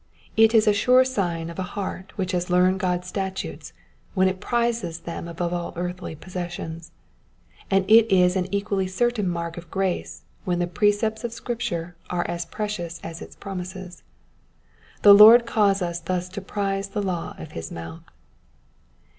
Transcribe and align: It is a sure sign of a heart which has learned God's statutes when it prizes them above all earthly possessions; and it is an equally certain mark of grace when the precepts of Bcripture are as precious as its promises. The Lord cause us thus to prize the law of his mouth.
It 0.35 0.55
is 0.55 0.65
a 0.65 0.73
sure 0.73 1.05
sign 1.05 1.51
of 1.51 1.59
a 1.59 1.77
heart 1.77 2.11
which 2.17 2.31
has 2.31 2.49
learned 2.49 2.79
God's 2.79 3.07
statutes 3.07 3.71
when 4.15 4.27
it 4.27 4.39
prizes 4.41 5.01
them 5.01 5.27
above 5.27 5.53
all 5.53 5.73
earthly 5.75 6.15
possessions; 6.15 6.91
and 7.69 7.85
it 7.87 8.11
is 8.11 8.35
an 8.35 8.51
equally 8.51 8.87
certain 8.87 9.29
mark 9.29 9.57
of 9.57 9.69
grace 9.69 10.23
when 10.43 10.57
the 10.57 10.65
precepts 10.65 11.23
of 11.23 11.29
Bcripture 11.29 11.93
are 12.09 12.27
as 12.27 12.47
precious 12.47 12.99
as 13.03 13.21
its 13.21 13.35
promises. 13.35 14.01
The 15.03 15.13
Lord 15.13 15.45
cause 15.45 15.83
us 15.83 15.99
thus 15.99 16.29
to 16.29 16.41
prize 16.41 16.89
the 16.89 17.03
law 17.03 17.35
of 17.37 17.51
his 17.51 17.71
mouth. 17.71 18.01